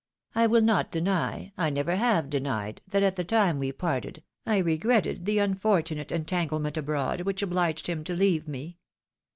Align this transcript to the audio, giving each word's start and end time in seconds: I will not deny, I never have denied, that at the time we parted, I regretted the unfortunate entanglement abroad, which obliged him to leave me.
I 0.33 0.47
will 0.47 0.63
not 0.63 0.89
deny, 0.91 1.53
I 1.59 1.69
never 1.69 1.95
have 1.95 2.31
denied, 2.31 2.81
that 2.87 3.03
at 3.03 3.17
the 3.17 3.23
time 3.23 3.59
we 3.59 3.71
parted, 3.71 4.23
I 4.47 4.57
regretted 4.57 5.25
the 5.25 5.37
unfortunate 5.37 6.11
entanglement 6.11 6.75
abroad, 6.75 7.21
which 7.21 7.43
obliged 7.43 7.85
him 7.85 8.03
to 8.05 8.15
leave 8.15 8.47
me. 8.47 8.79